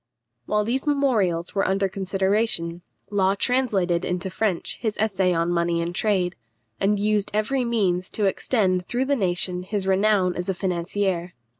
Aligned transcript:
While 0.47 0.63
these 0.63 0.87
memorials 0.87 1.53
were 1.53 1.67
under 1.67 1.87
consideration, 1.87 2.81
Law 3.11 3.35
translated 3.35 4.03
into 4.03 4.31
French 4.31 4.77
his 4.79 4.97
essay 4.97 5.31
on 5.31 5.51
money 5.51 5.79
and 5.79 5.93
trade, 5.93 6.33
and 6.79 6.97
used 6.97 7.29
every 7.35 7.63
means 7.63 8.09
to 8.17 8.25
extend 8.25 8.87
through 8.87 9.05
the 9.05 9.15
nation 9.15 9.61
his 9.61 9.85
renown 9.85 10.35
as 10.35 10.49
a 10.49 10.55
financier. 10.55 11.35